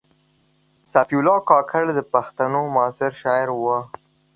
صفي 0.91 1.15
الله 1.19 1.37
کاکړ 1.49 1.83
د 1.95 1.99
پښتو 2.13 2.61
معاصر 2.75 3.11
شاعر 3.21 3.47
و. 3.51 3.63